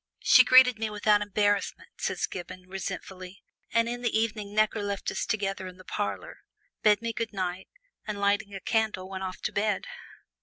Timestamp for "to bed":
9.43-9.85